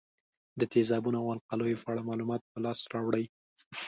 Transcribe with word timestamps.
د 0.59 0.61
تیزابونو 0.73 1.17
او 1.21 1.27
القلیو 1.35 1.81
په 1.83 1.87
اړه 1.91 2.07
معلومات 2.09 2.41
په 2.51 2.57
لاس 2.65 2.79
راوړئ. 2.93 3.25